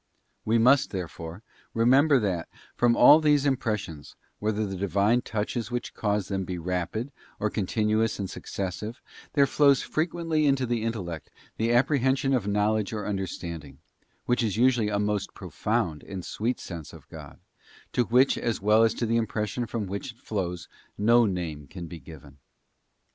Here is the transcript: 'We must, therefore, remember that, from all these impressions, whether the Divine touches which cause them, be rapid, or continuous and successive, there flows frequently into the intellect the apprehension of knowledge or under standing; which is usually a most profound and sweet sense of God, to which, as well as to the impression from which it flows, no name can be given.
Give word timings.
'We 0.45 0.57
must, 0.57 0.89
therefore, 0.89 1.43
remember 1.75 2.19
that, 2.21 2.49
from 2.75 2.95
all 2.97 3.19
these 3.21 3.45
impressions, 3.45 4.15
whether 4.39 4.65
the 4.65 4.75
Divine 4.75 5.21
touches 5.21 5.69
which 5.69 5.93
cause 5.93 6.27
them, 6.27 6.43
be 6.43 6.57
rapid, 6.57 7.11
or 7.39 7.51
continuous 7.51 8.17
and 8.17 8.27
successive, 8.27 8.99
there 9.33 9.45
flows 9.45 9.83
frequently 9.83 10.47
into 10.47 10.65
the 10.65 10.81
intellect 10.81 11.29
the 11.57 11.71
apprehension 11.71 12.33
of 12.33 12.47
knowledge 12.47 12.91
or 12.93 13.05
under 13.05 13.27
standing; 13.27 13.77
which 14.25 14.41
is 14.41 14.57
usually 14.57 14.89
a 14.89 14.97
most 14.97 15.35
profound 15.35 16.01
and 16.01 16.25
sweet 16.25 16.59
sense 16.59 16.93
of 16.93 17.07
God, 17.07 17.39
to 17.93 18.05
which, 18.05 18.39
as 18.39 18.59
well 18.59 18.81
as 18.83 18.95
to 18.95 19.05
the 19.05 19.17
impression 19.17 19.67
from 19.67 19.85
which 19.85 20.13
it 20.13 20.17
flows, 20.17 20.67
no 20.97 21.27
name 21.27 21.67
can 21.67 21.85
be 21.85 21.99
given. 21.99 22.39